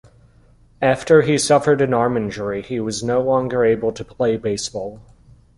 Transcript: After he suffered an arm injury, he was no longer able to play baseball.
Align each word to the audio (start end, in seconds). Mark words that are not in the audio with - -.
After 0.81 1.21
he 1.21 1.37
suffered 1.37 1.79
an 1.79 1.93
arm 1.93 2.17
injury, 2.17 2.63
he 2.63 2.79
was 2.79 3.03
no 3.03 3.21
longer 3.21 3.63
able 3.63 3.91
to 3.91 4.03
play 4.03 4.35
baseball. 4.35 4.99